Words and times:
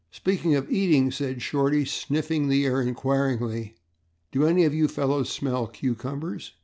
"Speaking 0.09 0.55
of 0.55 0.67
eating," 0.71 1.11
said 1.11 1.43
Shorty, 1.43 1.85
sniffing 1.85 2.47
the 2.47 2.65
air 2.65 2.81
inquiringly, 2.81 3.75
"do 4.31 4.47
any 4.47 4.63
of 4.65 4.73
you 4.73 4.87
fellows 4.87 5.29
smell 5.29 5.67
cucumbers?" 5.67 6.53